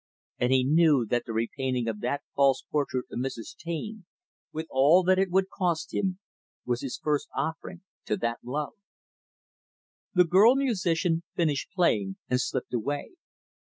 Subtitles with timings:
[0.39, 3.55] And he knew that the repainting of that false portrait of Mrs.
[3.55, 4.05] Taine,
[4.51, 6.17] with all that it would cost him,
[6.65, 8.73] was his first offering to that love.
[10.15, 13.11] The girl musician finished playing and slipped away.